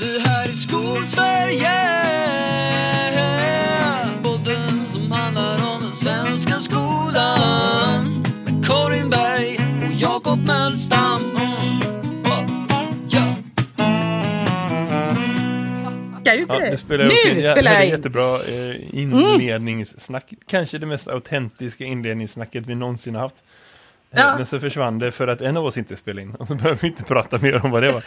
[0.00, 1.70] Det här är Skolsverige
[4.22, 9.58] Podden som handlar om den svenska skolan Med Karin Berg
[9.88, 12.68] och Jakob Mölstam Mm.
[13.10, 13.36] Ja.
[16.24, 17.90] Ja, nu spelar jag nu jä- spelar jag in.
[17.90, 20.32] jättebra eh, inledningssnack.
[20.46, 23.34] Kanske det mest autentiska inledningssnacket vi någonsin har haft.
[24.12, 24.34] Eh, Ja.
[24.36, 26.34] Men så försvann det för att en av oss inte spelade in.
[26.34, 28.04] Och så behöver vi inte prata mer om vad det var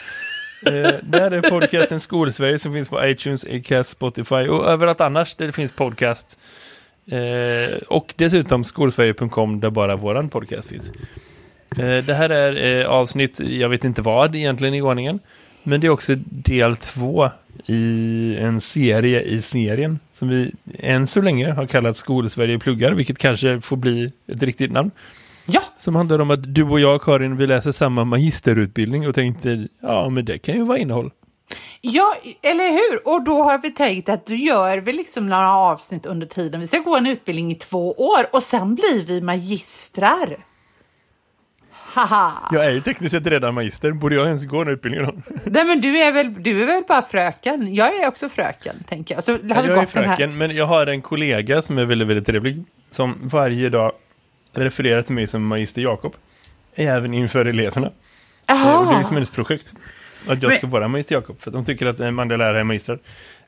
[0.65, 5.35] eh, det här är podcasten Skolsverige som finns på iTunes, Acast, Spotify och överallt annars
[5.35, 6.39] där det finns podcast.
[7.05, 10.91] Eh, och dessutom skolsverige.com där bara våran podcast finns.
[11.77, 15.19] Eh, det här är eh, avsnitt, jag vet inte vad egentligen i ordningen.
[15.63, 17.29] Men det är också del två
[17.65, 23.17] i en serie i serien som vi än så länge har kallat Skolsverige pluggar, vilket
[23.17, 24.91] kanske får bli ett riktigt namn.
[25.45, 29.67] Ja, Som handlar om att du och jag, Karin, vi läser samma magisterutbildning och tänkte,
[29.81, 31.11] ja men det kan ju vara innehåll.
[31.81, 33.13] ja, eller hur?
[33.13, 36.61] Och då har vi tänkt att du gör vi liksom några avsnitt under tiden.
[36.61, 40.37] Vi ska gå en utbildning i två år och sen blir vi magistrar.
[41.71, 42.31] Haha!
[42.51, 45.35] Jag är ju tekniskt sett redan magister, borde jag ens gå den här utbildningen då?
[45.51, 47.73] Nej men du är, väl, du är väl bara fröken?
[47.73, 49.23] Jag är också fröken, tänker jag.
[49.23, 50.15] Så har jag är gått den här.
[50.15, 53.91] fröken, men jag har en kollega som är väldigt, väldigt trevlig, som varje dag
[54.53, 56.15] refererar till mig som magister Jakob,
[56.75, 57.91] även inför eleverna.
[58.49, 59.73] Eh, Och det är liksom hennes projekt.
[60.27, 61.41] Att jag ska vara magister Jakob.
[61.41, 62.99] För de tycker att eh, manliga lärare är magistrar.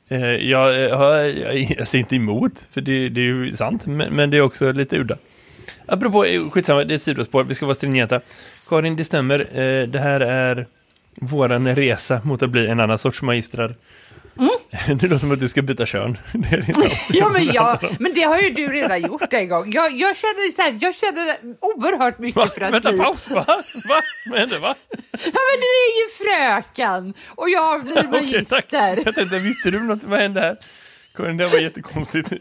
[0.08, 1.30] Eh, jag, jag,
[1.78, 3.86] jag ser inte emot, för det, det är ju sant.
[3.86, 5.17] Men, men det är också lite udda.
[5.86, 7.44] Apropå, skitsamma, det är sidospår.
[7.44, 8.22] Vi ska vara stringenta.
[8.67, 9.38] Karin, det stämmer.
[9.88, 10.67] Det här är
[11.16, 13.75] våran resa mot att bli en annan sorts magistrar.
[14.88, 16.17] Det låter som att du ska byta kön.
[16.33, 16.66] Det är.
[17.09, 19.72] Ja, men, jag, men det har ju du redan gjort en gång.
[19.73, 22.47] Jag, jag känner så här, jag känner oerhört mycket Va?
[22.56, 23.00] för att Vänta, bli...
[23.00, 23.45] paus, va?
[23.47, 24.02] Va?
[24.30, 24.75] Vad hände, va?
[25.11, 28.72] Ja, men du är ju fröken och jag blir Okej, tack.
[28.72, 29.02] magister.
[29.06, 30.03] Jag tänkte, visste du något?
[30.03, 30.58] Vad hände här?
[31.17, 32.31] Karin, det var jättekonstigt.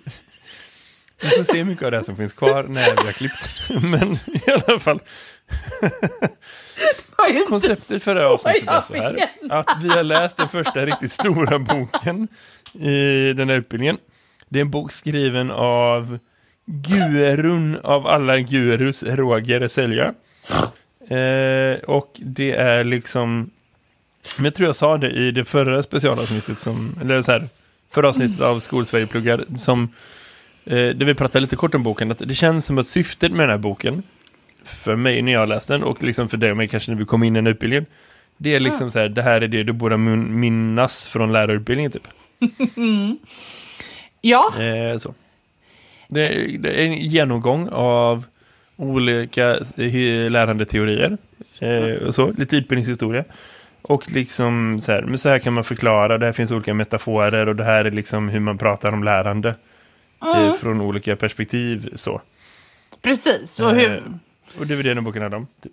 [1.23, 3.71] Vi får se hur mycket av det här som finns kvar när vi har klippt.
[3.83, 5.01] Men i alla fall,
[7.49, 9.17] konceptet för det här avsnittet är så här.
[9.51, 12.29] Att vi har läst den första riktigt stora boken
[12.73, 13.99] i den här utbildningen.
[14.49, 16.19] Det är en bok skriven av
[16.67, 20.15] gurun av alla gurus, Roger Selja.
[21.09, 23.51] Eh, och det är liksom,
[24.37, 27.49] men jag tror jag sa det i det förra specialavsnittet som, eller så här,
[27.91, 29.89] förra avsnittet av Skolsverige-pluggar som,
[30.65, 33.41] eh, där vi pratade lite kort om boken, att det känns som att syftet med
[33.41, 34.03] den här boken,
[34.69, 37.05] för mig när jag läste den och liksom för dig och mig kanske när vi
[37.05, 37.87] kom in i den utbildningen,
[38.37, 42.09] det är liksom så här, det här är det du borde minnas från lärarutbildningen typ.
[44.21, 45.15] Ja, Eh, så.
[46.09, 48.27] Det är, det är en genomgång av
[48.77, 51.19] olika eh, lärandeteorier.
[51.59, 53.25] Eh, och så, lite utbildningshistoria.
[53.83, 57.49] Och liksom så här, men så här kan man förklara, det här finns olika metaforer
[57.49, 59.55] och det här är liksom hur man pratar om lärande.
[60.37, 62.21] Eh, från olika perspektiv så.
[63.03, 63.61] precis.
[63.61, 64.03] Och, hur, Eh,
[64.59, 65.47] och den boken handlar om.
[65.63, 65.73] Typ.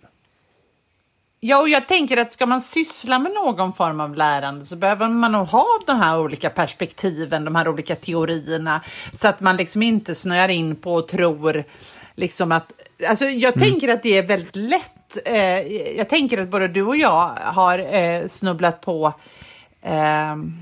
[1.40, 5.10] ja, och jag tänker att ska man syssla med någon form av lärande så behöver
[5.10, 8.82] man nog ha de här olika perspektiven, de här olika teorierna,
[9.14, 11.64] så att man liksom inte snöar in på och tror
[12.16, 12.72] liksom att...
[13.08, 15.18] Alltså jag tänker att det är väldigt lätt.
[15.26, 15.60] Eh,
[15.98, 19.14] jag tänker att både du och jag har eh, snubblat på
[19.82, 20.62] ehm,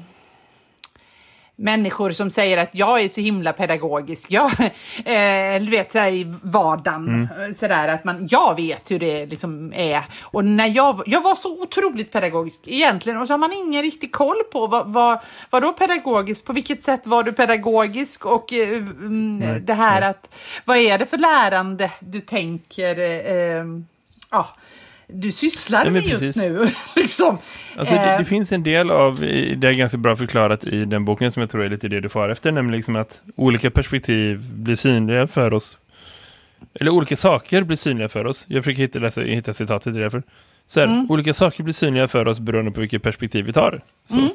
[1.59, 4.31] människor som säger att jag är så himla pedagogisk.
[4.31, 4.52] Jag,
[5.06, 10.03] eh, du vet, i vardagen, sådär att man, jag vet hur det liksom är.
[10.22, 14.12] Och när jag, jag var så otroligt pedagogisk egentligen och så har man ingen riktig
[14.12, 18.78] koll på vad, vad, vad då pedagogisk, på vilket sätt var du pedagogisk och eh,
[18.78, 23.66] mm, det här att, vad är det för lärande du tänker, eh,
[24.31, 24.47] ja,
[25.14, 26.36] du sysslar Ja, med just precis.
[26.44, 26.68] nu.
[26.96, 27.38] liksom.
[27.78, 31.06] Alltså det, Eh, det finns en del av, det är ganska bra förklarat i den
[31.06, 34.40] boken som jag tror är lite det du får efter, nämligen liksom att olika perspektiv
[34.53, 35.78] blir synliga för oss.
[36.74, 38.46] Eller olika saker blir synliga för oss.
[38.50, 40.24] Jag försöker hitta, läsa, hitta citatet i det för.
[40.68, 43.81] Så här, olika saker blir synliga för oss beroende på vilket perspektiv vi tar.
[44.06, 44.30] Så.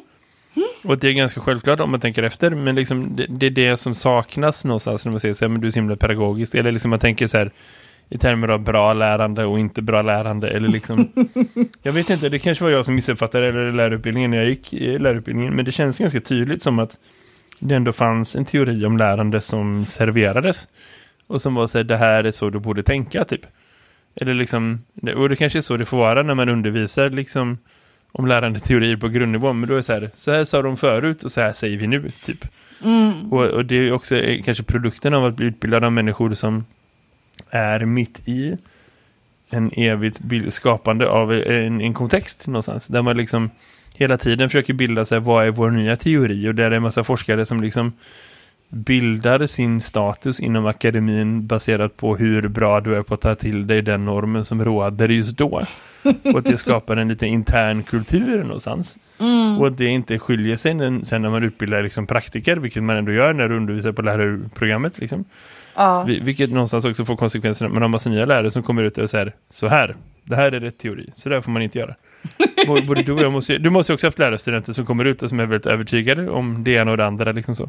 [0.85, 3.77] Och det är ganska självklart om man tänker efter, men liksom det, det är det
[3.77, 6.55] som saknas någonstans när man säger så här, men du är så himla pedagogisk.
[6.55, 7.51] Eller liksom man tänker så här,
[8.09, 10.49] i termer av bra lärande och inte bra lärande.
[10.51, 11.09] Eller liksom,
[11.83, 14.99] jag vet inte, det kanske var jag som missuppfattade eller lärarutbildningen när jag gick i
[14.99, 15.55] lärarutbildningen.
[15.55, 16.97] Men det känns ganska tydligt som att
[17.59, 20.69] det ändå fanns en teori om lärande som serverades.
[21.27, 23.47] Och som var så här, det här är så du borde tänka typ.
[24.15, 24.85] Eller liksom,
[25.17, 27.59] och det kanske är så det får vara när man undervisar liksom
[28.13, 29.53] om lärande teorier på grundnivå.
[29.53, 31.77] Men då är det så här, så här sa de förut och så här säger
[31.77, 32.47] vi nu typ.
[33.31, 36.65] Och, och det är också eh, kanske produkten av att bli utbildad av människor som
[37.51, 38.57] är mitt i
[39.51, 40.21] en evigt
[40.51, 42.87] skapande av en, en kontext någonstans.
[42.87, 43.51] Där man liksom
[43.95, 47.05] hela tiden försöker bilda sig vad är vår nya teori och där är en massa
[47.05, 47.93] forskare som liksom
[48.69, 53.67] bildar sin status inom akademin baserat på hur bra du är på att ta till
[53.67, 55.49] dig den normen som råder just då.
[56.23, 58.99] Och att det skapar en lite intern kultur någonstans.
[59.21, 59.59] Mm.
[59.59, 60.73] Och att det inte skiljer sig
[61.05, 64.99] sen när man utbildar liksom praktiker, vilket man ändå gör när du undervisar på lärarprogrammet.
[64.99, 65.25] Liksom.
[65.75, 66.05] Ja.
[66.05, 69.11] Vilket någonstans också får konsekvenser när man har massa nya lärare som kommer ut och
[69.11, 71.95] säger så här, det här är rätt teori, så där får man inte göra.
[72.87, 75.29] Både du och jag måste, du måste också ha haft lärarstudenter som kommer ut och
[75.29, 77.33] som är väldigt övertygade om det ena och det andra.
[77.33, 77.69] Liksom så.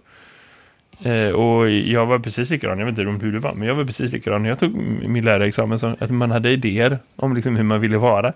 [1.03, 3.83] Eh, och jag var precis likadan, jag vet inte hur det var, men jag var
[3.83, 4.75] precis likadan när jag tog
[5.07, 5.79] min lärarexamen.
[5.79, 8.33] Så att man hade idéer om liksom hur man ville vara.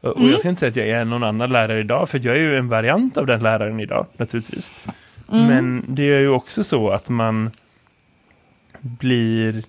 [0.00, 0.30] Och mm.
[0.30, 2.56] jag ska inte säga att jag är någon annan lärare idag, för jag är ju
[2.56, 4.86] en variant av den läraren idag, naturligtvis.
[5.32, 5.46] Mm.
[5.46, 7.50] Men det är ju också så att man
[8.80, 9.62] blir...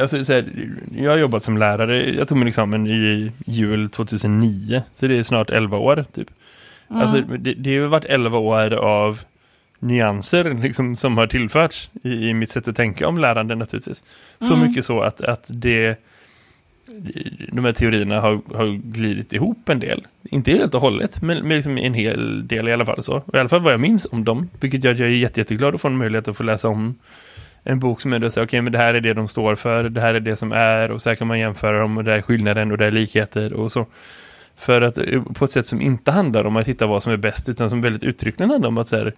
[0.00, 4.82] Alltså, så här, jag har jobbat som lärare, jag tog min examen i jul 2009,
[4.94, 6.30] så det är snart 11 år typ.
[6.90, 7.02] Mm.
[7.02, 9.20] Alltså, det, det har varit 11 år av
[9.78, 14.04] nyanser liksom, som har tillförts i, i, mitt sätt att tänka om lärande naturligtvis.
[14.40, 14.68] Så mm.
[14.68, 15.98] mycket så att, att det
[17.52, 20.06] de här teorierna har, har glidit ihop en del.
[20.22, 23.02] Inte helt och hållet, men, men liksom en hel del i alla fall.
[23.02, 23.16] så.
[23.26, 24.50] Och I alla fall vad jag minns om dem.
[24.60, 26.94] Vilket gör att jag är jätte, jätteglad att få en möjlighet att få läsa om
[27.64, 29.84] en bok som ändå säger, okej okay, men det här är det de står för,
[29.84, 32.14] det här är det som är och så här kan man jämföra dem och det
[32.14, 33.86] är skillnaden och det är likheter och så.
[34.56, 37.16] För att eh, på ett sätt som inte handlar om att hitta vad som är
[37.16, 39.14] bäst utan som väldigt uttryckligen handlar om att så här,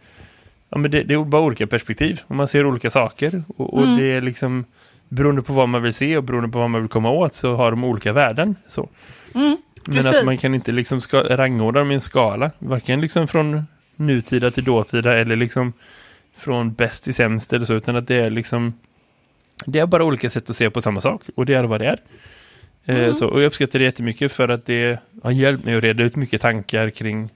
[0.69, 3.83] ja, men det, det, är bara olika perspektiv och man ser olika saker och, och
[3.83, 3.97] mm.
[3.97, 4.65] det är liksom
[5.09, 7.55] beroende på vad man vill se och beroende på vad man vill komma åt så
[7.55, 8.57] har de olika värden.
[8.67, 8.89] Så.
[9.35, 13.67] Mm, men att man kan inte liksom rangordna dem i en skala, varken liksom från
[13.97, 15.73] nutida till dåtida eller liksom
[16.37, 18.75] från bäst till sämst eller så, utan att det är liksom
[19.67, 21.87] det är bara olika sätt att se på samma sak och det är vad det
[21.87, 22.01] är.
[22.85, 23.15] Eh, mm.
[23.15, 26.17] så, och jag uppskattar det jättemycket för att det har hjälpt mig att reda ut
[26.17, 27.31] mycket tankar kring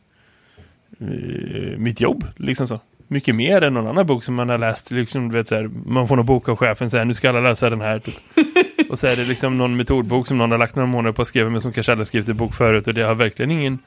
[1.02, 2.24] uh, mitt jobb.
[2.36, 4.90] Liksom så mycket mer än någon annan bok som man har läst.
[4.90, 7.40] Liksom, vet, så här, man får någon bok av chefen så här, nu ska alla
[7.40, 7.98] läsa den här.
[7.98, 8.14] Typ.
[8.90, 11.28] och så är det liksom någon metodbok som någon har lagt några månader på att
[11.28, 12.86] skriva men som kanske aldrig skrivit en bok förut.
[12.86, 13.78] Och det har verkligen ingen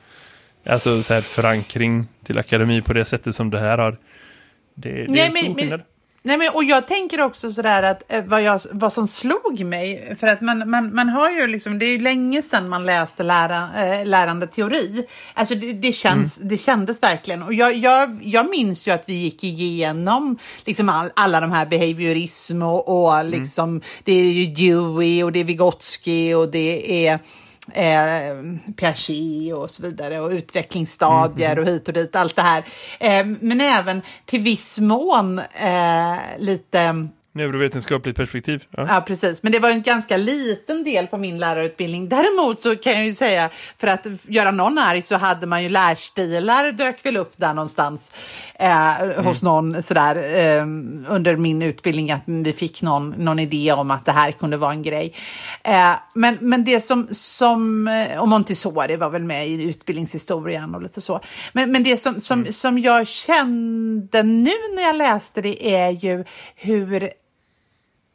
[0.66, 3.98] alltså, så här, förankring till akademi på det sättet som det här har.
[4.80, 5.82] Det, det Nej, är stor men, skillnad.
[6.22, 10.16] Nej, men, och jag tänker också sådär att eh, vad, jag, vad som slog mig,
[10.20, 13.24] för att man, man, man har ju liksom, det är ju länge sedan man läste
[13.24, 15.06] lära, äh, lärande teori.
[15.34, 16.50] Alltså det, det, känns, mm.
[16.50, 17.44] det kändes verkligen.
[17.44, 21.66] Och jag, jag, jag minns ju att vi gick igenom liksom all, alla de här
[21.66, 23.32] behaviorism och, och mm.
[23.32, 23.82] liksom, mm.
[24.04, 27.20] det är ju Dewey och det är Vygotsky och det är
[27.72, 31.64] eh, Piaget och så vidare och utvecklingsstadier mm.
[31.64, 32.64] och hit och dit, allt det här.
[33.00, 37.08] Eh, men även till viss mån eh, lite
[37.40, 38.66] Neurovetenskapligt perspektiv.
[38.72, 38.86] Ja.
[38.90, 39.02] ja.
[39.02, 39.44] precis.
[39.44, 42.10] Men det var en ganska liten del på min lärarutbildning.
[42.10, 45.70] Däremot så kan jag ju säga, för att göra någon arg så hade man ju
[45.70, 48.12] lärstilar dök väl upp där någonstans
[48.56, 49.26] eh, mm.
[49.26, 50.62] hos någon sådär eh,
[51.14, 54.72] under min utbildning att vi fick någon, någon idé om att det här kunde vara
[54.72, 55.14] en grej.
[55.64, 60.82] Eh, men, men det som, som, eh, och Montessori var väl med i utbildningshistorien och
[60.82, 61.20] lite så.
[61.54, 62.54] Men, men det som, som, mm.
[62.54, 66.26] som jag kände nu när jag läste det är ju
[66.56, 67.10] hur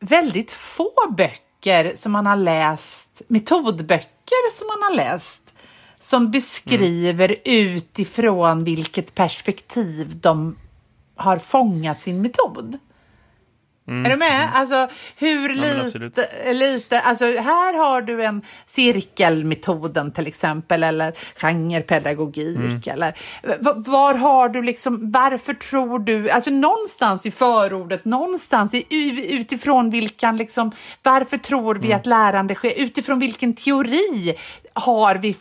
[0.05, 5.53] väldigt få böcker som man har läst, metodböcker som man har läst,
[6.01, 7.41] som beskriver mm.
[7.45, 10.57] utifrån vilket perspektiv de
[11.17, 12.79] har fångat sin metod.
[13.89, 14.07] Mm.
[14.07, 14.43] Är du med?
[14.43, 14.55] Mm.
[14.55, 22.57] Alltså hur ja, lite, lite, alltså här har du en cirkelmetoden till exempel eller genrepedagogik
[22.57, 22.81] mm.
[22.87, 23.15] eller
[23.91, 28.87] var har du liksom, varför tror du, alltså någonstans i förordet, någonstans i,
[29.35, 30.73] utifrån vilken liksom,
[31.03, 31.97] varför tror vi mm.
[31.97, 34.35] att lärande sker, utifrån vilken teori
[34.75, 35.37] har vi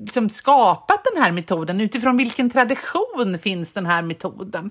[0.00, 4.70] liksom skapat den här metoden, utifrån vilken tradition finns den här metoden?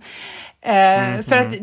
[0.61, 1.53] Eh, mm, för att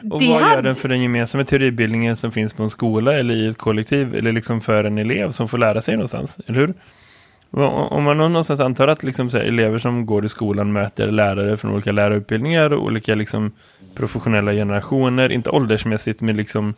[0.00, 0.12] mm.
[0.12, 0.54] Och vad hade...
[0.54, 4.14] gör den för den gemensamma teoribildningen som finns på en skola eller i ett kollektiv
[4.14, 6.74] eller liksom för en elev som får lära sig någonstans, eller hur?
[7.52, 11.72] Om man någonstans antar att liksom här, elever som går i skolan möter lärare från
[11.72, 13.52] olika lärarutbildningar och olika liksom,
[13.94, 16.74] professionella generationer, inte åldersmässigt men liksom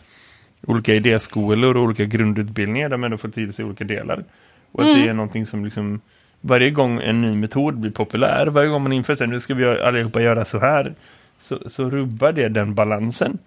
[0.66, 4.24] olika idéskolor och olika grundutbildningar där man då får till sig olika delar.
[4.72, 4.92] Och mm.
[4.92, 6.00] att det är någonting som liksom
[6.40, 9.64] varje gång en ny metod blir populär, varje gång man inför sig, nu ska vi
[9.64, 10.94] allihopa göra så här
[11.42, 13.38] så, så rubbar det den balansen.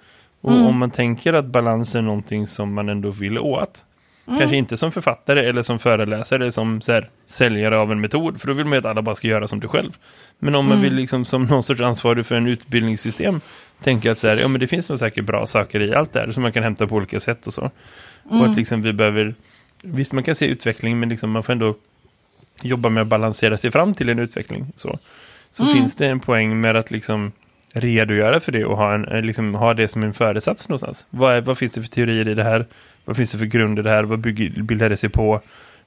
[0.41, 0.65] Och mm.
[0.65, 3.83] om man tänker att balans är någonting som man ändå vill åt.
[4.27, 4.39] Mm.
[4.39, 8.41] Kanske inte som författare eller som föreläsare eller som så här, säljare av en metod.
[8.41, 9.97] För då vill man att alla bara ska göra som du själv.
[10.39, 10.83] Men om man mm.
[10.83, 13.41] vill liksom som någon sorts ansvarig för en utbildningssystem
[13.83, 16.31] tänka att så här, ja, men det finns nog säkert bra saker i allt där
[16.31, 17.71] som man kan hämta på olika sätt och så.
[18.23, 18.55] Och att mm.
[18.55, 19.35] liksom vi behöver,
[19.81, 21.75] visst man kan se utveckling men liksom man får ändå
[22.61, 24.73] jobbar med att balansera sig fram till en utveckling.
[24.75, 24.99] Så,
[25.51, 25.75] så Mm.
[25.75, 27.31] finns det en poäng med att liksom
[27.75, 31.05] redogöra för det och ha, en, eh, liksom, ha det som en föresats någonstans.
[31.09, 32.65] Vad, är, vad finns det för teorier i det här?
[33.05, 34.03] Vad finns det för grund i det här?
[34.03, 35.41] Vad bygger, bildar det sig på?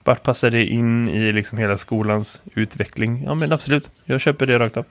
[0.05, 3.23] Vart passar det in i liksom hela skolans utveckling?
[3.25, 4.85] Ja men absolut, jag köper det rakt av.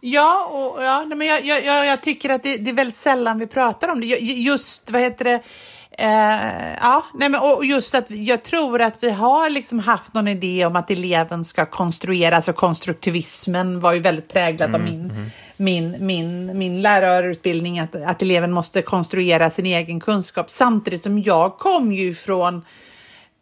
[0.00, 3.46] Ja, och, ja men jag, jag, jag, tycker att det, det är väldigt sällan vi
[3.46, 4.06] pratar om det.
[4.06, 5.40] Ju- Just, vad heter det?
[5.98, 10.28] Eh, ja, nej, men, och just att jag tror att vi har liksom haft någon
[10.28, 16.06] idé om att eleven ska konstruera, alltså konstruktivismen var ju väldigt präglad av min, min,
[16.06, 20.50] min, min lärarutbildning, att, att eleven måste konstruera sin egen kunskap.
[20.50, 22.64] Samtidigt som jag kom ju från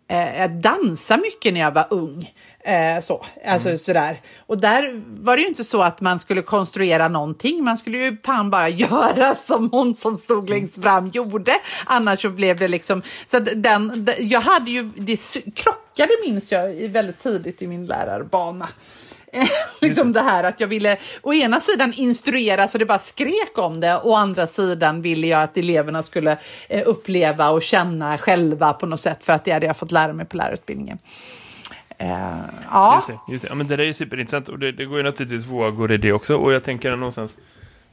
[0.09, 2.33] eh, att dansa mycket när jag var ung.
[2.65, 4.21] Eh, så, alltså sådär.
[4.47, 7.65] Och där var det ju inte så att man skulle konstruera någonting.
[7.65, 11.57] Man skulle ju fan bara göra som hon som stod längst fram gjorde.
[11.85, 13.03] Annars så blev det liksom...
[13.27, 14.91] Så att den, jag hade ju...
[14.97, 15.17] Det
[15.55, 18.69] krockade minns jag väldigt tidigt i min lärarbana.
[19.81, 23.81] Liksom det här att jag ville å ena sidan instruera så det bara skrek om
[23.81, 26.37] det, å andra sidan ville jag att eleverna skulle
[26.69, 30.13] eh, uppleva och känna själva på något sätt för att det hade jag fått lära
[30.13, 30.99] mig på lärarutbildningen.
[31.99, 32.09] Eh,
[32.71, 33.49] ja, Just det, just det.
[33.49, 35.97] Ja, men det där är ju superintressant och det, det går ju naturligtvis vågor i
[35.97, 37.37] det också och jag tänker att någonstans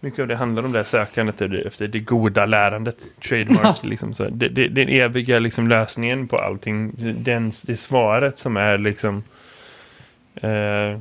[0.02, 4.24] mycket av det handlar om det här sökandet efter det, goda lärandet, trademark, liksom så.
[4.24, 6.92] Det, det, den eviga liksom lösningen på allting,
[7.24, 9.24] den, det svaret som är liksom
[10.36, 11.00] eh, ja,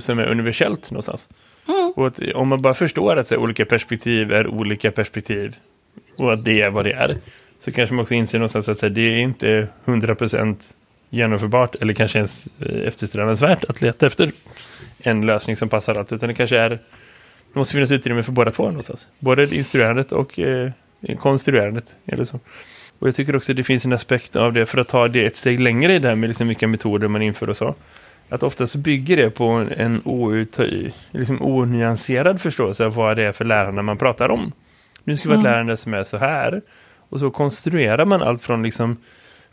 [0.00, 1.28] som är universellt någonstans.
[1.94, 5.56] Och att, om man bara förstår att så, här, olika perspektiv är olika perspektiv
[6.16, 7.18] och att det är vad det är
[7.60, 10.56] så kanske man också inser någonstans att så här, det är inte 100%
[11.10, 14.32] genomförbart eller kanske ens eh, eftersträvansvärt att leta efter
[14.98, 16.70] en lösning som passar allt utan det kanske är
[17.52, 19.08] det måste finnas utrymme för båda två någonstans.
[19.18, 20.70] Både instruerandet och eh,
[21.18, 22.40] konstruerandet eller så.
[22.98, 25.26] Och jag tycker också att det finns en aspekt av det för att ta det
[25.26, 27.74] ett steg längre i det här med liksom vilka metoder man inför och så.
[28.28, 30.58] Att ofta så bygger det på en, en out,
[31.10, 34.52] liksom onyanserad förståelse av vad det är för lärande man pratar om.
[35.04, 36.62] Nu ska det vara ett lärande som är så här.
[37.08, 38.96] Och så konstruerar man allt från liksom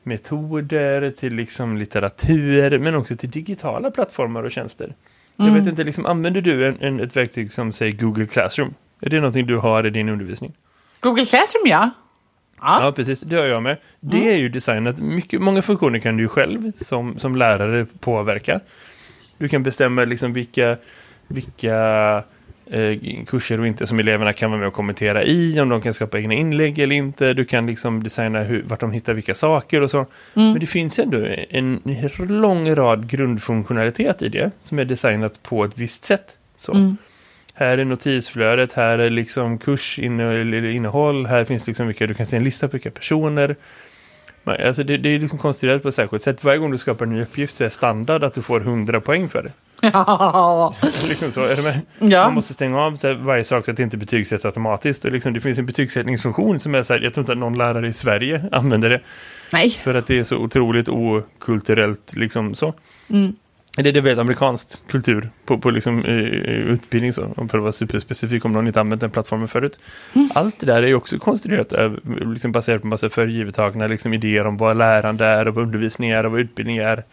[0.03, 4.95] metoder till liksom litteratur men också till digitala plattformar och tjänster.
[5.35, 8.73] Jag vet inte, liksom, använder du en, en, ett verktyg som säger Google Classroom?
[9.01, 10.53] Är det någonting du har i din undervisning?
[10.99, 11.89] Google Classroom ja.
[12.65, 12.93] Ja.
[12.95, 13.21] Precis.
[13.21, 13.77] Det har jag med.
[13.99, 14.99] Det är ju designat.
[14.99, 18.59] Mycket, många funktioner kan du själv som, som lärare påverka.
[19.37, 20.77] Du kan bestämma liksom vilka,
[21.27, 21.75] vilka
[22.65, 25.59] eh, kurser och inte som eleverna kan vara med och kommentera i.
[25.59, 27.33] Om de kan skapa egna inlägg eller inte.
[27.33, 30.05] Du kan liksom designa hur, vart de hittar vilka saker och så.
[30.33, 31.81] Men det finns ändå en
[32.17, 36.37] lång rad grundfunktionalitet i det som är designat på ett visst sätt.
[36.57, 36.73] Så.
[37.57, 42.43] Här är notisflödet, här är liksom kursinnehåll, här finns liksom vilka, du kan se en
[42.43, 43.55] lista på vilka personer.
[44.43, 46.43] Men, Alltså det, det är liksom konstruerat på ett särskilt sätt.
[46.43, 49.29] Varje gång du skapar en ny uppgift så är standard att du får 100 poäng
[49.29, 49.51] för det.
[49.81, 50.73] Ja.
[50.81, 51.81] liksom så, är du med?
[51.99, 52.23] Ja.
[52.23, 55.05] Man måste stänga av så här, varje sak så att det inte betygsätts automatiskt.
[55.05, 57.57] Och liksom, det finns en betygssättningsfunktion som är så här, jag tror inte att någon
[57.57, 59.01] lärare i Sverige använder det.
[59.53, 59.69] Nej.
[59.69, 62.73] För att det är så otroligt okulturellt liksom så.
[63.09, 63.35] Mm.
[63.75, 67.33] Det är det väldigt amerikanskt kultur på, på liksom, utbildning så.
[67.35, 69.79] För att vara superspecifik om någon inte använt den plattformen förut.
[70.33, 71.73] Allt det där är ju också konstruerat
[72.25, 76.25] liksom baserat på massa förgivetagna liksom, idéer om vad lärande är och vad undervisning är
[76.25, 77.03] och vad utbildning är.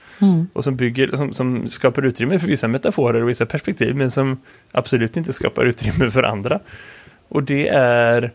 [0.53, 4.41] Och som, bygger, som, som skapar utrymme för vissa metaforer och vissa perspektiv men som
[4.73, 6.61] absolut inte skapar utrymme för andra.
[7.29, 8.31] Och det är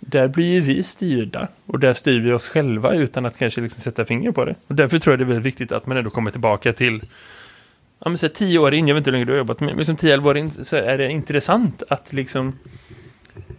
[0.00, 3.80] där blir ju vi styrda och där styr vi oss själva utan att kanske liksom
[3.82, 4.54] sätta finger på det.
[4.66, 7.02] Och därför tror jag det är väldigt viktigt att man ändå kommer tillbaka till
[8.00, 9.60] ja, men så här, tio år in, jag vet inte hur länge du har jobbat,
[9.60, 12.58] men liksom tio, elva år in så är det intressant att liksom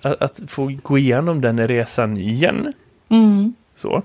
[0.02, 2.74] att, att få gå igenom den resan igen.
[3.10, 3.54] Mm.
[3.76, 4.04] Så.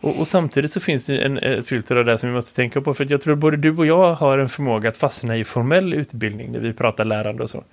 [0.00, 2.80] Och, och samtidigt så finns det en, ett filter av det som vi måste tänka
[2.80, 2.94] på.
[2.94, 6.52] För jag tror både du och jag har en förmåga att fastna i formell utbildning
[6.52, 7.64] när vi pratar lärande och så.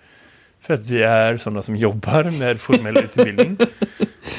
[0.62, 3.58] För att vi är sådana som jobbar med formell utbildning.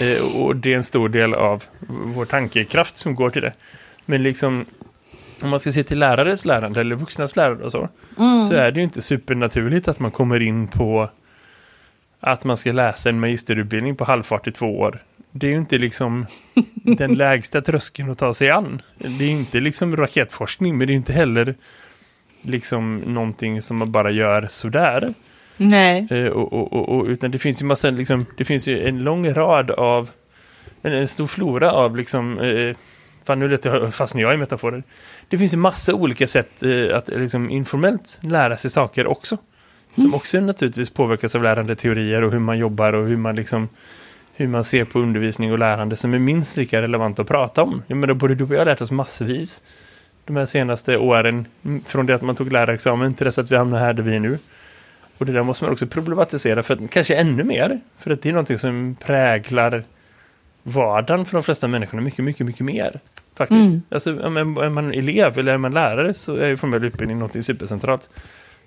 [0.01, 3.53] Eh, och det är en stor del av vår tankekraft som går till det.
[4.07, 4.67] Men liksom,
[5.43, 7.89] om man ska se till lärares lärande eller vuxnas lärande och så.
[8.49, 11.11] Så är det ju inte supernaturligt att man kommer in på
[12.21, 15.03] att man ska läsa en magisterutbildning på halvfart i två år.
[15.33, 16.27] Det är ju inte liksom
[16.75, 18.83] den lägsta tröskeln att ta sig an.
[18.99, 21.55] Det är inte liksom raketforskning, men det är inte heller
[22.43, 25.15] liksom någonting som man bara gör sådär.
[25.57, 26.07] Nej.
[26.11, 29.05] Eh, och, och, och, och, utan det finns ju massa, liksom, det finns ju en
[29.05, 30.11] lång rad av,
[30.83, 32.77] en, en stor flora av liksom, eh,
[33.25, 34.83] fan nu lät jag, fastnar jag i metaforer.
[35.31, 39.37] Det finns ju massa olika sätt eh, att liksom, informellt lära sig saker också.
[39.95, 43.69] Som också naturligtvis påverkas av lärande teorier och hur man jobbar och hur man liksom
[44.35, 47.83] hur man ser på undervisning och lärande som är minst lika relevant att prata om.
[47.87, 49.63] Jag menar, både du och jag har lärt oss massvis
[50.25, 53.57] de här senaste åren mm, från det att man tog lärarexamen till dess att vi
[53.57, 54.39] hamnar här där vi är nu.
[55.19, 57.81] Och det där måste man också problematisera för att, kanske ännu mer.
[57.99, 59.85] För att det är någonting som präglar
[60.63, 63.01] vardagen för de flesta människorna mycket, mycket, mycket mer.
[63.37, 63.61] Faktiskt.
[63.61, 63.83] Mm.
[63.91, 68.11] Alltså, är man elev eller är man lärare så är ju formell utbildning någonting supercentralt.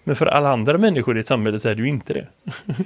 [0.03, 2.27] Men för alla andra människor i ett samhälle så är det ju inte det.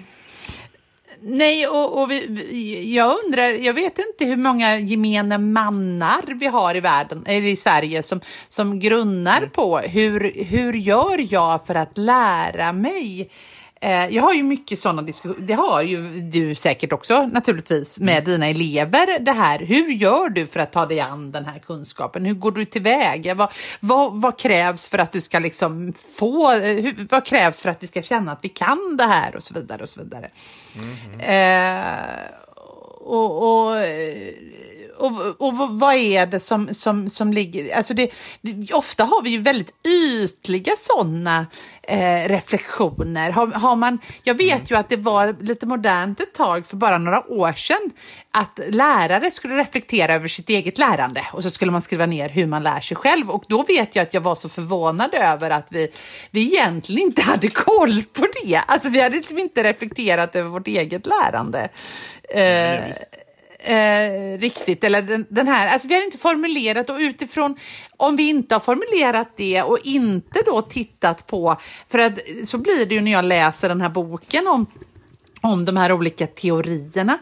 [1.20, 6.76] Nej, och, och vi, jag undrar, jag vet inte hur många gemene mannar vi har
[6.76, 11.98] i världen, eller i Sverige som, som grunnar på hur, hur gör jag för att
[11.98, 13.30] lära mig?
[13.82, 18.26] Eh, jag har ju mycket sådana diskussioner, det har ju du säkert också naturligtvis med
[18.26, 19.20] dina elever.
[19.20, 22.26] Det här, hur gör du för att ta dig an den här kunskapen?
[22.26, 23.36] Hur går du tillväga?
[23.36, 27.70] Vad, vad, vad krävs för att du ska liksom få, eh, hur, vad krävs för
[27.70, 30.30] att vi ska känna att vi kan det här och så vidare och så vidare.
[31.20, 32.48] Eh,
[33.08, 33.76] och, och,
[35.00, 37.76] och, och vad- är det som, som, som ligger...
[37.78, 38.12] Alltså det,
[38.74, 41.46] ofta har vi ju väldigt ytliga sådana
[41.84, 43.32] eh, reflektioner.
[43.32, 46.98] Har, har man, jag vet ju att det var lite modernt ett tag för bara
[46.98, 47.92] några år sedan
[48.32, 52.48] att lärare skulle reflektera över sitt eget lärande och så skulle man skriva ner hur
[52.48, 53.30] man lär sig själv.
[53.30, 55.88] Och då vet jag att jag var så förvånad över att vi,
[56.32, 58.62] vi egentligen inte hade koll på det.
[58.68, 61.70] Alltså vi hade liksom inte reflekterat över vårt eget lärande.
[62.30, 62.94] Eh
[63.68, 64.84] eh, riktigt.
[64.84, 67.56] Eller den, den här, alltså vi har inte formulerat och utifrån
[67.98, 71.58] om vi inte har formulerat det och inte då tittat på,
[71.88, 74.66] för att så blir det ju när jag läser den här boken om,
[75.42, 77.18] om de här olika teorierna.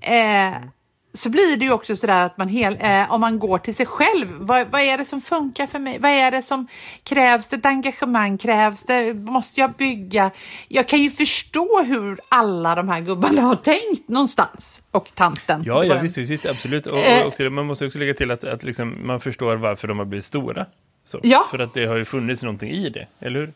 [0.00, 0.54] Eh,
[1.14, 3.86] så blir det ju också sådär att man hel, eh, om man går till sig
[3.86, 5.98] själv, vad, vad är det som funkar för mig?
[5.98, 6.66] Vad är det som
[7.02, 7.48] krävs?
[7.48, 8.38] Det ett engagemang?
[8.38, 9.14] Krävs det?
[9.14, 10.30] Måste jag bygga?
[10.68, 14.82] Jag kan ju förstå hur alla de här gubbarna har tänkt någonstans.
[14.90, 15.62] Och tanten.
[15.66, 16.86] Ja, ja visst, visst, absolut.
[16.86, 17.20] Och, Eh.
[17.20, 20.04] och också, man måste också lägga till att, att liksom, man förstår varför de har
[20.06, 20.66] blivit stora.
[21.04, 21.20] Så.
[21.22, 21.46] Ja.
[21.50, 23.52] För att det har ju funnits någonting i det, eller hur?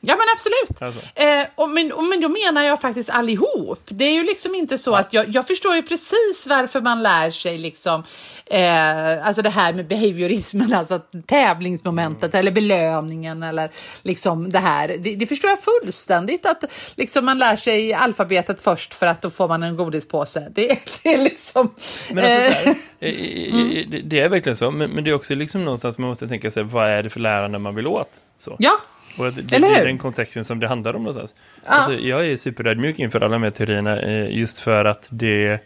[0.00, 0.82] Ja men absolut.
[0.82, 1.00] Alltså.
[1.14, 3.80] Eh, och, men, och, men då menar jag faktiskt allihop.
[3.88, 7.30] Det är ju liksom inte så att jag, jag förstår ju precis varför man lär
[7.30, 8.02] sig liksom
[8.50, 13.70] eh, alltså det här med behaviorismen, alltså tävlingsmomentet eller belöningen eller
[14.02, 14.88] liksom det här.
[14.98, 16.64] Det, det förstår jag fullständigt att
[16.96, 20.48] liksom man lär sig alfabetet först för att då får man en godispåse.
[20.54, 20.68] Det,
[21.02, 21.74] det är liksom...
[22.10, 25.14] Men alltså, så här, eh, eh, det, det är verkligen så, men, men det är
[25.14, 28.10] också liksom någonstans man måste tänka sig, vad är det för lärande man vill åt?
[28.38, 28.56] Så.
[28.58, 28.80] ja,
[29.18, 29.84] Och det, Eller är hur?
[29.84, 31.34] den kontexten som det handlar om någonstans.
[31.64, 35.60] Alltså, jag är superödmjuk inför alla de här teorierna eh, just för att det...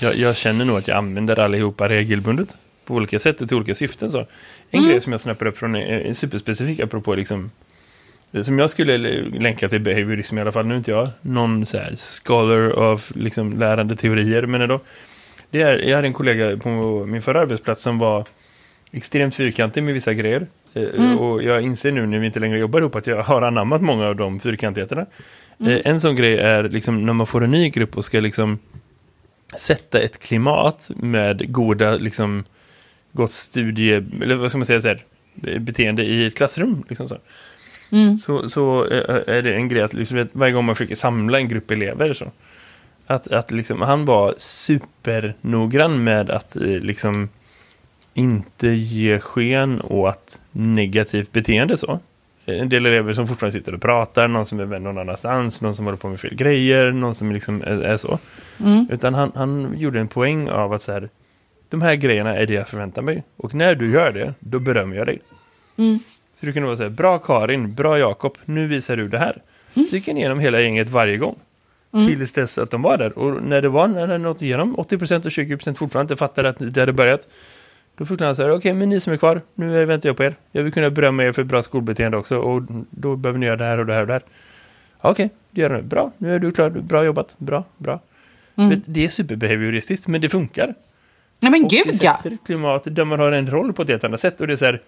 [0.00, 3.74] Jag, jag känner nog att jag använder allihopa regelbundet på olika sätt och till olika
[3.74, 4.10] syften.
[4.10, 4.26] Så.
[4.70, 7.50] En grej som jag snappar upp från är är superspecifik apropå liksom
[8.30, 11.66] det som jag skulle länka till behaviorism i alla fall, nu är inte jag någon
[11.66, 14.80] så här scholar of liksom lärande teorier, men ändå.
[15.50, 16.70] Det är, jag hade en kollega på
[17.06, 18.24] min förra arbetsplats som var
[18.92, 20.46] extremt fyrkantig med vissa grejer.
[20.74, 23.82] Eh, Och jag inser nu när vi inte längre jobbar ihop att jag har anammat
[23.82, 25.06] många av de fyrkantigheterna.
[25.66, 28.58] Eh, En sån grej är liksom när man får en ny grupp och ska liksom
[29.56, 32.44] sätta ett klimat med goda liksom
[33.12, 35.04] gott studie, eller vad ska man säga så här,
[35.58, 36.84] beteende i ett klassrum.
[36.88, 37.18] Liksom så.
[38.18, 41.48] Så, så eh, är det en grej att liksom, varje gång man försöker samla en
[41.48, 42.32] grupp elever så.
[43.06, 47.28] Att, att liksom, han var supernoggrann med att eh, liksom
[48.14, 52.00] inte ge sken åt negativt beteende så.
[52.58, 55.74] En del elever som fortfarande sitter och pratar, någon som är vän någon annanstans, någon
[55.74, 58.18] som håller på med fel grejer, någon som liksom är, är så.
[58.90, 61.08] Utan han, han gjorde en poäng av att så här,
[61.68, 63.22] de här grejerna är det jag förväntar mig.
[63.36, 65.18] Och när du gör det, då berömmer jag dig.
[66.40, 69.42] Så du kan vara så här, bra Karin, bra Jakob, nu visar du det här.
[69.74, 71.38] Så gick han igenom hela gänget varje gång.
[72.08, 73.18] Tills dess att de var där.
[73.18, 76.56] Och när det var, när det nått igenom, 80% och 20% fortfarande inte fattade att
[76.58, 77.28] det hade börjat.
[78.00, 80.24] Då förklarade han så här, okej men ni som är kvar, nu väntar jag på
[80.24, 80.34] er.
[80.52, 82.38] Jag vill kunna berömma er för bra skolbeteende också.
[82.38, 84.22] Och då behöver ni göra det här och det här och det här.
[85.00, 85.82] Okej, det gör de.
[85.88, 86.70] Bra, nu är du klar.
[86.70, 87.34] Bra jobbat.
[87.38, 88.00] Bra, bra.
[88.54, 90.74] Vet, Det är superbehavioristiskt, men det funkar.
[91.40, 92.16] nej men Och det gud ja.
[92.16, 94.40] sätter ett klimat där man har en roll på ett helt annat sätt.
[94.40, 94.80] Och det är så här,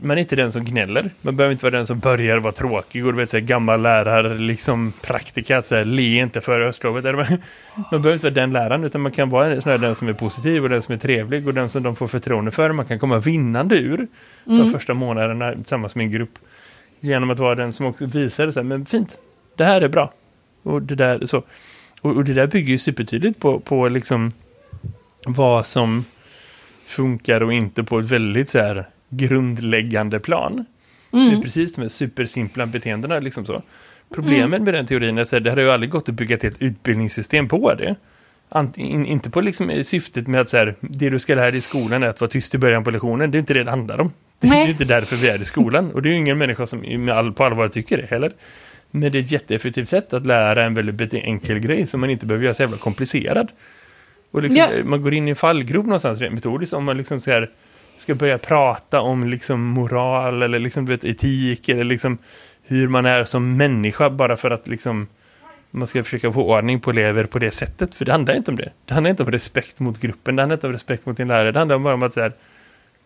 [0.00, 1.10] man är inte den som gnäller.
[1.20, 3.82] Man behöver inte vara den som börjar vara tråkig och du vet så här, gammal
[3.82, 7.04] lärare, liksom praktika, så här, le inte före höstlovet.
[7.04, 7.26] Man
[7.90, 10.62] man behöver inte vara den läraren, utan man kan vara här, den som är positiv
[10.62, 12.72] och den som är trevlig och den som de får förtroende för.
[12.72, 14.06] Man kan komma vinnande ur
[14.44, 16.38] de första månaderna tillsammans med en grupp.
[17.00, 19.18] Genom att vara den som också visar så här, men fint,
[19.56, 20.12] det här är bra.
[20.62, 21.42] Och det där, så.
[22.00, 24.32] Och, och det där bygger ju supertydligt på, på liksom
[25.26, 26.04] vad som
[26.86, 30.64] funkar och inte på ett väldigt så här grundläggande plan.
[31.10, 33.62] Det är precis de här supersimpla beteendena liksom så.
[34.14, 36.62] Problemet med den teorin är att det hade ju aldrig gått att bygga ett helt
[36.62, 37.94] utbildningssystem på det.
[38.48, 41.58] Ant, in, inte på liksom syftet med att så här, det du ska lära dig
[41.58, 43.30] i skolan är att vara tyst i början på lektionen.
[43.30, 44.12] Det är inte det det handlar om.
[44.40, 44.64] Det Nej.
[44.64, 45.90] är inte därför vi är i skolan.
[45.92, 48.32] Och det är ju ingen människa som med all, på allvar tycker det heller.
[48.90, 52.26] Men det är ett jätteeffektivt sätt att lära en väldigt enkel grej som man inte
[52.26, 53.48] behöver göra så jävla komplicerad.
[54.30, 54.84] Och liksom, Ja.
[54.84, 57.50] man går in i en fallgrop någonstans rent metodiskt om man liksom så här,
[57.96, 62.18] ska börja prata om liksom moral eller liksom, vet, etik eller liksom
[62.62, 65.06] hur man är som människa bara för att liksom
[65.70, 67.94] man ska försöka få ordning på elever på det sättet.
[67.94, 68.72] För det handlar inte om det.
[68.84, 70.36] Det handlar inte om respekt mot gruppen.
[70.36, 71.52] Det handlar inte om respekt mot din lärare.
[71.52, 72.32] Det handlar bara om att så här,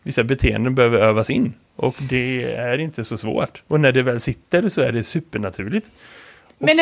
[0.03, 1.53] vissa beteenden behöver övas in.
[1.76, 3.62] Och det är inte så svårt.
[3.68, 5.90] Och när det väl sitter så är det supernaturligt.
[6.59, 6.76] Men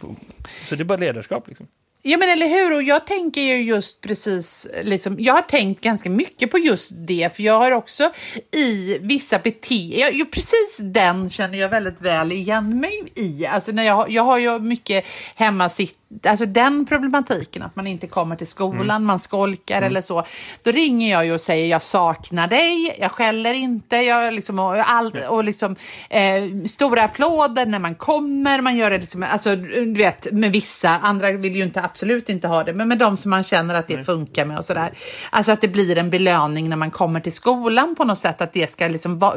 [0.00, 0.16] då-
[0.64, 1.66] så det är bara ledarskap liksom.
[2.02, 6.10] Ja men eller hur, och jag tänker ju just precis, liksom, jag har tänkt ganska
[6.10, 8.12] mycket på just det, för jag har också
[8.52, 13.46] i vissa beteenden, precis den känner jag väldigt väl igen mig i.
[13.46, 18.36] Alltså när jag, jag har ju mycket hemmasitt, alltså den problematiken att man inte kommer
[18.36, 20.24] till skolan, man skolkar eller så.
[20.62, 24.90] Då ringer jag ju och säger jag saknar dig, jag skäller inte, jag liksom, och,
[24.90, 25.76] all, och liksom
[26.10, 30.90] eh, stora applåder när man kommer, man gör det liksom, alltså du vet med vissa,
[30.90, 33.88] andra vill ju inte absolut inte ha det, men med de som man känner att
[33.88, 34.92] det funkar med och sådär.
[35.30, 38.52] Alltså att det blir en belöning när man kommer till skolan på något sätt, att
[38.52, 39.34] det ska liksom va,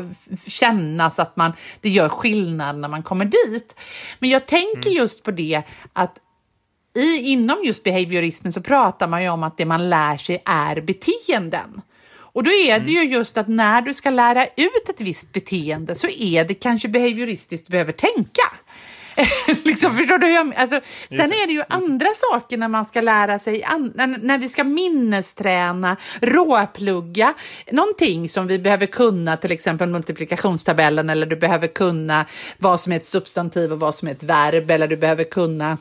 [0.47, 3.79] kännas att man, det gör skillnad när man kommer dit.
[4.19, 5.61] Men jag tänker just på det
[5.93, 6.17] att
[6.95, 10.81] i, inom just behaviorismen så pratar man ju om att det man lär sig är
[10.81, 11.81] beteenden.
[12.33, 15.95] Och då är det ju just att när du ska lära ut ett visst beteende
[15.95, 18.43] så är det kanske behavioristiskt du behöver tänka.
[19.63, 20.53] liksom, förstår du?
[20.55, 23.65] Alltså, sen är det ju andra saker när man ska lära sig,
[24.21, 27.33] när vi ska minnesträna, råplugga,
[27.71, 32.25] någonting som vi behöver kunna, till exempel multiplikationstabellen, eller du behöver kunna
[32.57, 35.77] vad som är ett substantiv och vad som är ett verb, eller du behöver kunna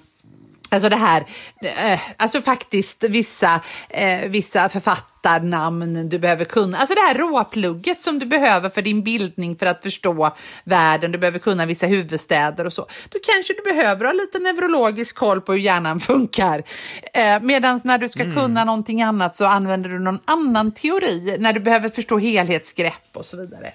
[0.72, 1.26] Alltså det här,
[1.62, 6.78] eh, alltså faktiskt vissa, eh, vissa författarnamn du behöver kunna.
[6.78, 10.30] Alltså det här råplugget som du behöver för din bildning för att förstå
[10.64, 11.12] världen.
[11.12, 12.86] Du behöver kunna vissa huvudstäder och så.
[13.08, 16.62] Då kanske du behöver ha lite neurologisk koll på hur hjärnan funkar.
[17.14, 21.36] Eh, Medan när du ska kunna någonting annat så använder du någon annan teori.
[21.38, 23.72] När du behöver förstå helhetsgrepp och så vidare.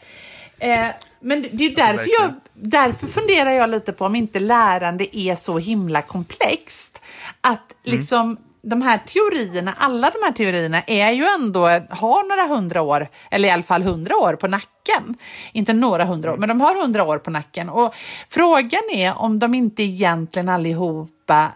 [0.60, 0.88] Eh,
[1.20, 5.58] men det, är därför jag, därför funderar jag lite på om inte lärande är så
[5.58, 7.02] himla komplext.
[7.42, 12.82] Att liksom de här teorierna, alla de här teorierna är ju ändå, har några hundra
[12.82, 15.16] år, eller i alla fall hundra år på nacken.
[15.54, 17.70] Inte några hundra år, men de har hundra år på nacken.
[17.70, 17.96] Och
[18.30, 21.52] frågan är om de inte egentligen allihopa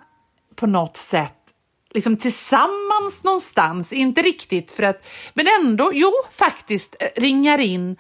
[0.56, 1.34] på något sätt
[1.92, 7.98] liksom tillsammans någonstans, inte riktigt för att, men ändå, jo faktiskt, eh, ringar in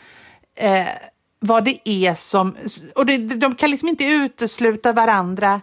[0.59, 0.87] eh,
[1.39, 2.55] vad det är som,
[2.95, 5.61] och det, de kan liksom inte utesluta varandra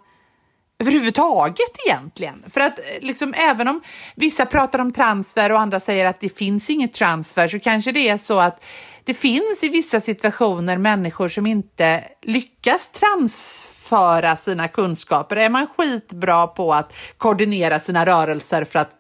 [0.79, 2.45] överhuvudtaget egentligen.
[2.51, 3.81] För att eh, liksom, även om
[4.15, 8.09] vissa pratar om transfer och andra säger att det finns inget transfer så kanske det
[8.09, 8.65] är så att
[9.05, 15.37] det finns i vissa situationer människor som inte lyckas transföra sina kunskaper.
[15.37, 18.91] Är man skitbra på att koordinera sina rörelser för att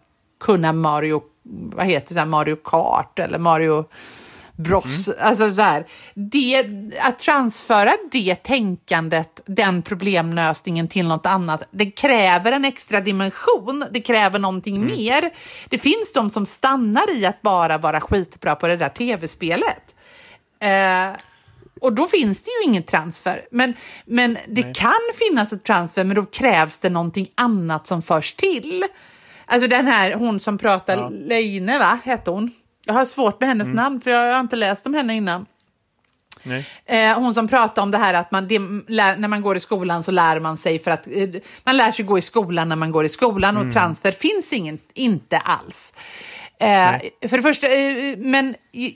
[0.41, 1.23] kunna Mario,
[1.75, 3.85] vad heter det, Mario Kart eller Mario
[4.57, 5.09] Bros.
[5.09, 6.67] Alltså så här, det,
[7.01, 14.01] att transföra det tänkandet, den problemlösningen till något annat, det kräver en extra dimension, det
[14.01, 15.31] kräver någonting mer.
[15.69, 19.95] Det finns de som stannar i att bara vara skitbra på det där tv-spelet.
[20.61, 21.21] Eh,
[21.81, 23.45] och då finns det ju ingen transfer.
[23.51, 28.35] Men, men det kan finnas ett transfer, men då krävs det någonting annat som förs
[28.35, 28.85] till.
[29.47, 31.09] Alltså den här, hon som pratar, Ja.
[31.09, 32.51] Leine va, hette hon?
[32.87, 35.47] Jag har svårt med hennes namn, för jag har inte läst om henne innan.
[36.87, 39.61] Eh, hon som pratade om det här att man, det, lär, när man går i
[39.61, 41.29] skolan så lär man sig för att eh,
[41.65, 44.79] man lär sig gå i skolan när man går i skolan och transfer finns ingen,
[44.95, 45.95] inte alls.
[46.61, 48.93] Eh, för det första, eh, men eh,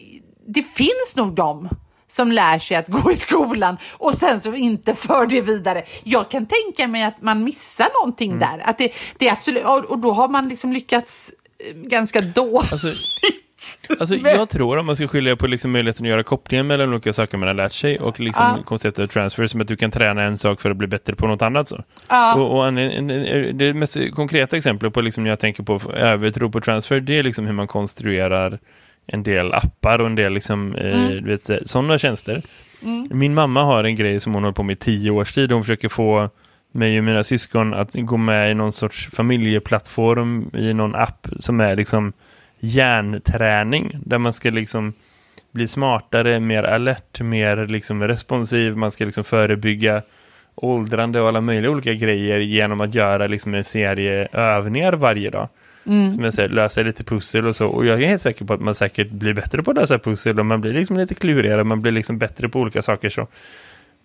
[0.47, 1.69] det finns nog de
[2.09, 5.85] som lär sig att gå i skolan och sen så inte för det vidare.
[6.05, 8.63] Jag kan tänka mig att man missar någonting där.
[8.65, 11.33] Att det, det är absolut, och, och då har man liksom lyckats
[11.69, 12.73] eh, ganska dåligt.
[12.73, 12.89] Alltså,
[14.01, 17.13] alltså jag tror om man ska skilja på liksom möjligheten att göra kopplingen mellan olika
[17.13, 18.63] saker man har lärt sig och liksom Ja.
[18.65, 21.43] konceptet transfer som att du kan träna en sak för att bli bättre på något
[21.43, 21.69] annat.
[21.69, 21.83] Så.
[22.09, 22.35] Ja.
[22.35, 25.81] Och, och en, en, en, det mest konkreta exemplet på liksom när jag tänker på
[25.97, 28.59] övertro på transfer det är liksom hur man konstruerar
[29.07, 32.43] en del appar och en del liksom, eh, du vet, sådana tjänster.
[33.11, 35.53] Min mamma har en grej som hon håller på med i tio års tid.
[35.53, 36.29] Hon försöker få
[36.73, 41.61] mig och mina syskon att gå med i någon sorts familjeplattform i någon app som
[41.61, 42.13] är liksom
[42.61, 44.93] hjärnträning där man ska liksom
[45.53, 50.03] bli smartare, mer alert, mer liksom responsiv, man ska liksom förebygga
[50.55, 55.49] åldrande och alla möjliga olika grejer genom att göra liksom en serie övningar varje dag.
[55.87, 56.11] Mm.
[56.11, 57.67] Som jag säger, lösa lite pussel och så.
[57.67, 60.39] Och jag är helt säker på att man säkert blir bättre på att lösa pussel
[60.39, 63.27] och man blir liksom lite klurigare, man blir liksom bättre på olika saker så.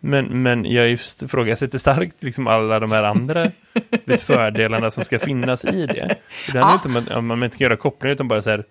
[0.06, 3.52] Men, men jag ifrågasätter starkt liksom alla de här andra
[4.18, 6.16] fördelarna som ska finnas i det.
[6.52, 6.74] Det handlar Ja.
[6.74, 8.64] inte om att om man inte kan göra kopplingar utan bara så här,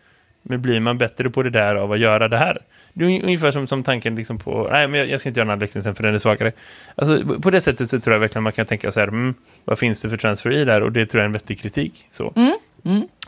[0.43, 2.59] men blir man bättre på det där av att göra det här?
[2.93, 5.41] Det är ung- ungefär som, som tanken liksom på, nej men jag, jag ska inte
[5.41, 6.53] göra en annan liknelse för den är svagare.
[6.95, 9.79] Alltså på det sättet så tror jag verkligen man kan tänka så här, mm, vad
[9.79, 10.81] finns det för transfer i där?
[10.83, 12.07] Och det tror jag är en vettig kritik.
[12.11, 12.33] Så.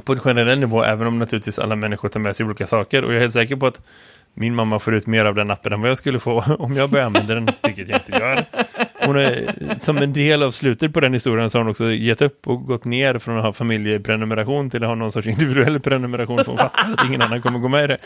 [0.04, 3.04] På en generell nivå, även om naturligtvis alla människor tar med sig olika saker.
[3.04, 3.80] Och jag är helt säker på att
[4.38, 6.90] min mamma får ut mer av den appen än vad jag skulle få om jag
[6.90, 8.44] börjar använda den, vilket jag inte gör.
[9.06, 12.22] Hon är, som en del av slutet på den historien så har hon också gett
[12.22, 16.38] upp och gått ner från att ha familjeprenumeration till att ha någon sorts individuell prenumeration
[16.38, 17.98] för hon fattar att ingen annan kommer gå med i det.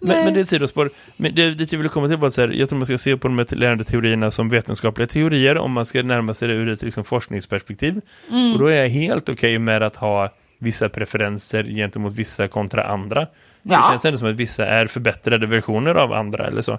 [0.00, 0.90] Men, men det är ett sidospår.
[1.16, 2.98] Men det, det jag vill komma till var att så här, jag tror man ska
[2.98, 6.68] se på de här lärandeteorierna som vetenskapliga teorier om man ska närma sig det ur
[6.68, 8.00] ett liksom, forskningsperspektiv.
[8.54, 13.26] Och då är jag helt okej med att ha vissa preferenser gentemot vissa kontra andra.
[13.68, 13.76] Ja.
[13.76, 16.78] Det känns ändå som att vissa är förbättrade versioner av andra eller så.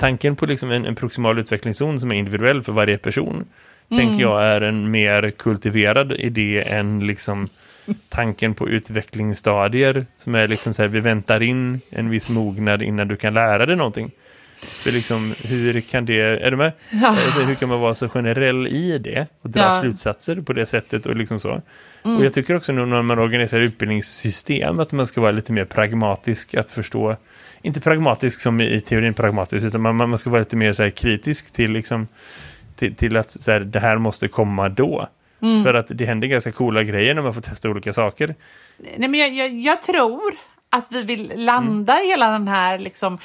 [0.00, 3.44] Tanken på liksom en, en proximal utvecklingszon som är individuell för varje person
[3.88, 7.48] tänker jag är en mer kultiverad idé än liksom
[8.08, 13.08] tanken på utvecklingsstadier som är liksom så här, vi väntar in en viss mognad innan
[13.08, 14.10] du kan lära dig någonting.
[14.60, 16.72] För liksom, hur kan det, är du med?
[17.04, 19.80] Alltså, hur kan man vara så generell i det och dra Ja.
[19.80, 21.62] slutsatser på det sättet och liksom så.
[22.02, 25.64] Och jag tycker också nu när man organiserar utbildningssystem att man ska vara lite mer
[25.64, 27.16] pragmatisk att förstå,
[27.62, 30.90] inte pragmatisk som i, teorin pragmatisk, utan man, man ska vara lite mer så här
[30.90, 32.08] kritisk till liksom
[32.76, 35.08] till, till att så här, det här måste komma då.
[35.64, 38.34] För att det händer ganska coola grejer när man får testa olika saker.
[38.96, 40.34] Nej, men jag, jag, jag tror
[40.70, 43.18] att vi vill landa i hela den här, liksom,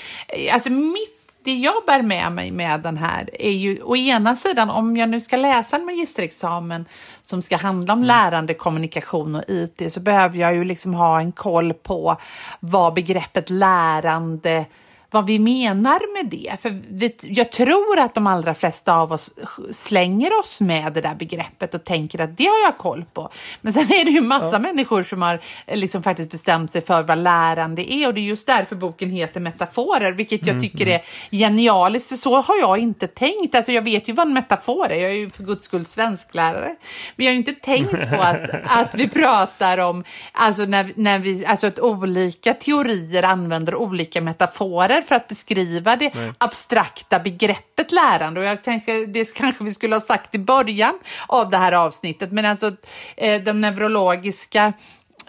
[0.52, 4.70] alltså mitt det jag bär med mig med den här är ju å ena sidan
[4.70, 6.86] om jag nu ska läsa en magisterexamen
[7.24, 11.32] som ska handla om lärande, kommunikation och IT så behöver jag ju liksom ha en
[11.32, 12.18] koll på
[12.60, 14.66] vad begreppet lärande
[15.14, 16.62] vad vi menar med det.
[16.62, 19.32] För vi, jag tror att de allra flesta av oss
[19.72, 23.30] slänger oss med det där begreppet och tänker att det har jag koll på.
[23.62, 27.04] Men sen är det ju massa människor som har eh, liksom faktiskt bestämt sig för
[27.04, 31.02] vad lärande är och det är just därför boken heter Metaforer, vilket jag tycker är
[31.32, 33.56] genialiskt, för så har jag inte tänkt.
[33.56, 36.76] Alltså jag vet ju vad en metafor är, jag är ju för guds skull svensklärare.
[37.16, 41.20] Men jag har ju inte tänkt på att, att vi pratar om, alltså när, när
[41.20, 48.40] vi, alltså att olika teorier använder olika metaforer för att beskriva det abstrakta begreppet lärande.
[48.40, 52.32] Och jag tänker, det kanske vi skulle ha sagt i början av det här avsnittet,
[52.32, 52.72] men alltså
[53.18, 54.74] eh, den neurologiska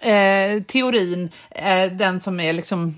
[0.02, 2.96] eh, teorin, eh, den som är liksom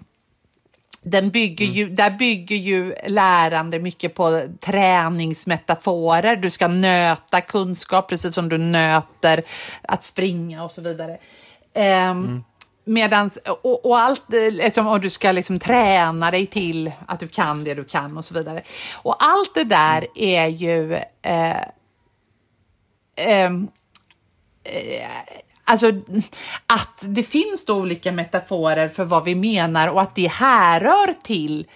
[1.03, 6.37] den bygger ju, Där bygger ju lärande mycket på träningsmetaforer.
[6.37, 9.43] Du ska nöta kunskap precis som du nöter
[9.83, 11.19] att springa och så vidare.
[11.75, 12.45] Ehm,
[12.89, 17.29] Medans, och, och allt, eh, liksom, och du ska liksom träna dig till att du
[17.29, 18.63] kan det du kan och så vidare.
[18.95, 21.61] Och allt det där är ju eh,
[23.17, 23.53] eh,
[24.65, 25.09] eh
[25.69, 25.93] Alltså
[26.67, 31.67] att det finns då olika metaforer för vad vi menar och att det härrör till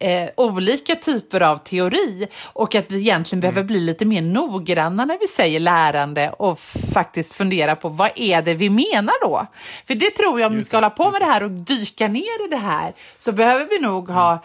[0.00, 5.18] eh, olika typer av teori och att vi egentligen behöver bli lite mer noggranna när
[5.20, 6.60] vi säger lärande och
[6.94, 9.46] faktiskt fundera på vad är det vi menar då?
[9.86, 11.26] För det tror jag om vi ska hålla på med det.
[11.26, 14.44] här och dyka ner i det här så behöver vi nog ha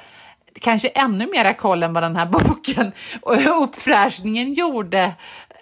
[0.62, 2.92] kanske ännu mera koll än vad den här boken
[3.22, 5.14] och uppfräschningen gjorde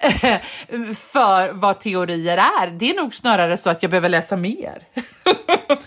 [0.95, 2.67] för vad teorier är.
[2.67, 4.81] Det är nog snarare så att jag behöver läsa mer.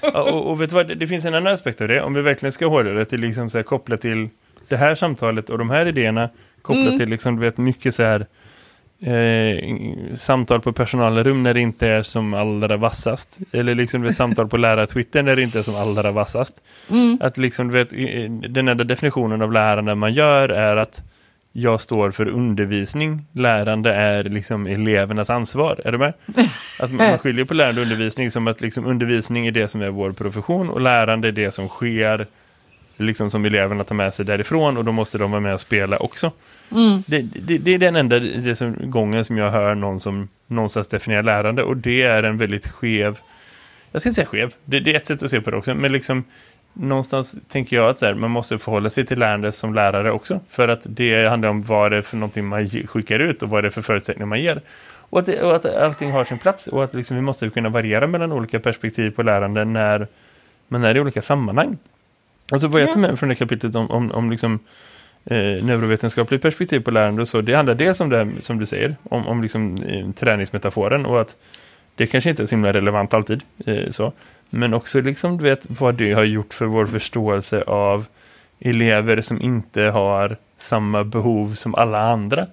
[0.00, 2.02] Ja, och, och vet du vad, det, finns en annan aspekt av det.
[2.02, 4.28] Om vi verkligen ska hålla det till liksom så här, koppla till
[4.68, 6.30] det här samtalet och de här idéerna
[6.62, 8.26] kopplat till liksom, du vet, mycket så här
[9.00, 13.38] eh, samtal på personalrum när det inte är som allra vassast.
[13.52, 16.54] Eller liksom vet, samtal på lärartwitter när det inte är som allra vassast.
[17.20, 17.90] Att liksom, du vet,
[18.54, 21.02] den enda definitionen av lärande man gör är att
[21.58, 23.26] jag står för undervisning.
[23.32, 25.80] Lärande är liksom elevernas ansvar.
[25.84, 26.12] Är du med?
[26.80, 29.82] Att man, man skiljer på lärande och undervisning som att liksom undervisning är det som
[29.82, 32.26] är vår profession och lärande är det som sker
[32.96, 35.96] liksom som eleverna tar med sig därifrån och då måste de vara med och spela
[35.96, 36.32] också.
[37.06, 40.88] Det, det, det är den enda det som, gången som jag hör någon som någonstans
[40.88, 43.18] definierar lärande och det är en väldigt skev
[43.92, 45.74] jag ska inte säga skev, det, det är ett sätt att se på det också
[45.74, 46.24] men liksom
[46.76, 50.68] någonstans tänker jag att här, man måste förhålla sig till lärande som lärare också för
[50.68, 53.68] att det handlar om vad det är för någonting man skickar ut och vad det
[53.68, 54.60] är för förutsättningar man ger.
[55.08, 58.06] Och att, och att allting har sin plats och att liksom vi måste kunna variera
[58.06, 60.06] mellan olika perspektiv på lärande när
[60.68, 61.78] man är i olika sammanhang.
[62.52, 64.58] Alltså vad jag tar med från det kapitlet om, om, om liksom,
[65.24, 68.96] eh, neurovetenskapligt perspektiv på lärande och så, det handlar dels om det som du säger,
[69.02, 71.36] om, om liksom, eh, träningsmetaforen och att
[71.94, 73.42] Det kanske inte är så himla relevant alltid.
[73.66, 74.12] Eh, så.
[74.56, 78.06] Men också liksom, du vet, vad det har gjort för vår förståelse av
[78.60, 82.46] elever som inte har samma behov som alla andra.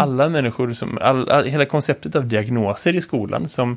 [0.00, 3.76] Alla människor, som, all, all, hela konceptet av diagnoser i skolan som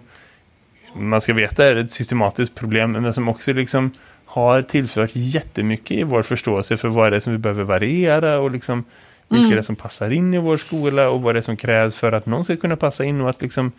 [0.96, 3.92] man ska veta är ett systematiskt problem men som också liksom
[4.26, 8.52] har tillfört jättemycket i vår förståelse för vad det är som vi behöver variera och
[8.52, 8.84] liksom
[9.28, 11.98] vilka det är som passar in i vår skola och vad det är som krävs
[11.98, 13.72] för att någon ska kunna passa in och att liksom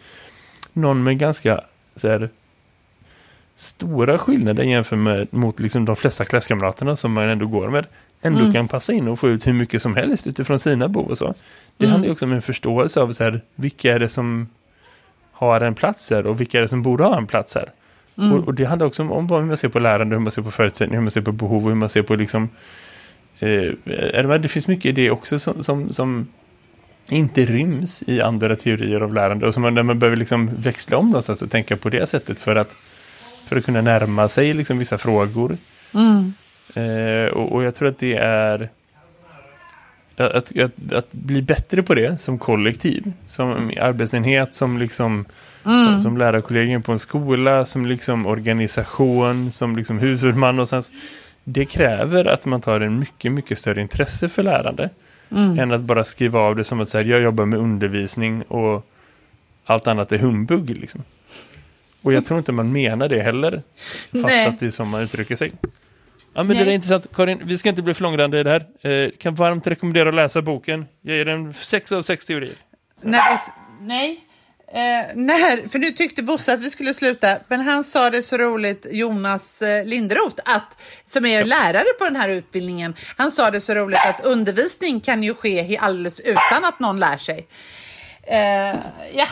[0.73, 1.61] någon med ganska
[1.97, 2.29] så här,
[3.57, 7.87] stora skillnader jämfört med mot liksom de flesta klasskamraterna som man ändå går med
[8.23, 11.19] ändå kan passa in och få ut hur mycket som helst utifrån sina behov och
[11.19, 11.35] så.
[11.77, 14.49] Det handlar ju också om en förståelse av så här, vilka är det som
[15.33, 17.73] har en plats här och vilka är det som borde ha en plats här.
[18.15, 20.43] Och, och det handlar också om, om hur man ser på lärande, hur man ser
[20.43, 22.49] på förutsättningar, hur man ser på behov och hur man ser på liksom
[23.39, 26.29] eh, det finns mycket i det också som, som, som
[27.09, 30.97] inte ryms i andra teorier av lärande och som man, där man behöver liksom växla
[30.97, 32.77] om någonstans och tänka på det sättet för att,
[33.53, 35.57] för att kunna närma sig liksom vissa frågor.
[36.75, 38.69] Eh, och, och jag tror att det är
[40.17, 45.25] att, att, att bli bättre på det som kollektiv, som arbetsenhet, som liksom
[45.63, 50.93] som, som lärarkollegor på en skola, som liksom organisation, som liksom huvudman någonstans.
[51.45, 54.91] Det kräver att man tar en mycket, mycket större intresse för lärande
[55.59, 58.87] än att bara skriva av det som att säga, jag jobbar med undervisning och
[59.65, 61.03] allt annat är humbug liksom.
[62.03, 64.47] Och jag tror inte man menar det heller, fast Nej.
[64.47, 65.53] att det är som man uttrycker sig.
[66.35, 66.69] Ja, men det Nej.
[66.73, 67.07] är intressant.
[67.15, 68.51] Karin, vi ska inte bli för långrandiga i det
[68.83, 68.91] här.
[69.05, 70.87] Eh, kan varmt rekommendera att läsa boken.
[71.03, 72.55] Jag ger den 6 av 6 teorier.
[73.35, 74.21] S- nej.
[74.75, 78.37] Eh, när, för nu tyckte Bosse att vi skulle sluta, men han sa det så
[78.39, 83.61] roligt, Jonas eh, Linderoth, att, som är lärare på den här utbildningen, han sa det
[83.61, 87.47] så roligt att undervisning kan ju ske alldeles utan att någon lär sig.
[88.23, 88.77] Eh,
[89.15, 89.27] ja,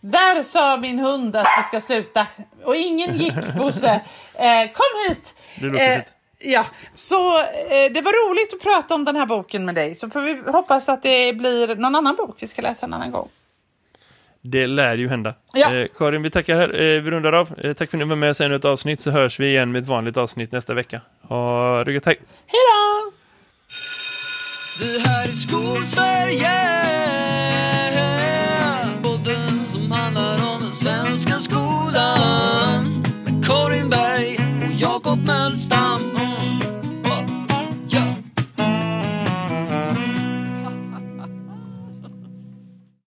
[0.00, 2.26] där sa min hund att vi ska sluta
[2.64, 4.00] och ingen gick, Bosse.
[4.34, 5.34] Eh, kom hit!
[5.60, 6.02] Det låter Eh.
[6.38, 9.94] Ja, så eh, det var roligt att prata om den här boken med dig.
[9.94, 13.10] Så får vi hoppas att det blir någon annan bok vi ska läsa en annan
[13.10, 13.28] gång.
[14.42, 15.34] Det lär ju hända.
[15.52, 15.74] Ja.
[15.74, 16.68] Eh, Karin, vi tackar här.
[16.68, 17.48] Eh, vi rundar av.
[17.58, 19.72] Eh, tack för att ni var med oss ännu ett avsnitt så hörs vi igen
[19.72, 21.00] med ett vanligt avsnitt nästa vecka.
[21.22, 22.16] Ha det gött, hej!
[22.46, 23.12] Hej då!
[24.78, 26.52] Det här är Skolsverige
[35.26, 35.56] den